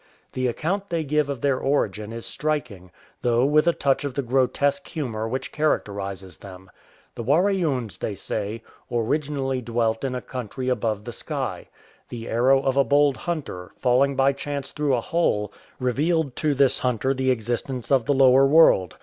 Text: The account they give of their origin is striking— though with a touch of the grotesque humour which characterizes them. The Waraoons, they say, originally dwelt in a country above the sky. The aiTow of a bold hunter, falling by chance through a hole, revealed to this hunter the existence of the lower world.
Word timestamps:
The 0.33 0.47
account 0.47 0.89
they 0.89 1.03
give 1.03 1.29
of 1.29 1.41
their 1.41 1.59
origin 1.59 2.11
is 2.11 2.25
striking— 2.25 2.89
though 3.21 3.45
with 3.45 3.67
a 3.67 3.71
touch 3.71 4.03
of 4.03 4.15
the 4.15 4.23
grotesque 4.23 4.87
humour 4.87 5.27
which 5.27 5.51
characterizes 5.51 6.39
them. 6.39 6.71
The 7.13 7.23
Waraoons, 7.23 7.99
they 7.99 8.15
say, 8.15 8.63
originally 8.91 9.61
dwelt 9.61 10.03
in 10.03 10.15
a 10.15 10.19
country 10.23 10.69
above 10.69 11.03
the 11.05 11.11
sky. 11.13 11.67
The 12.09 12.25
aiTow 12.25 12.63
of 12.63 12.77
a 12.77 12.83
bold 12.83 13.15
hunter, 13.15 13.73
falling 13.77 14.15
by 14.15 14.33
chance 14.33 14.71
through 14.71 14.95
a 14.95 15.01
hole, 15.01 15.53
revealed 15.79 16.35
to 16.37 16.55
this 16.55 16.79
hunter 16.79 17.13
the 17.13 17.29
existence 17.29 17.91
of 17.91 18.05
the 18.05 18.13
lower 18.15 18.47
world. 18.47 18.95